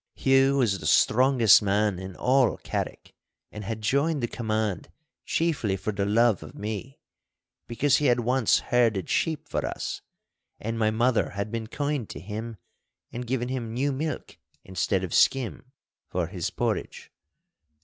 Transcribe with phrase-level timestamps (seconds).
[0.15, 3.13] Hugh was the strongest man in all Carrick,
[3.51, 4.89] and had joined the command
[5.27, 10.01] chiefly for the love of me—because he had once herded sheep for us,
[10.59, 12.57] and my mother had been kind to him
[13.11, 15.71] and given him new milk instead of skim
[16.09, 17.11] for his porridge.